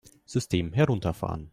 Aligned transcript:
System 0.25 0.73
herunterfahren! 0.73 1.49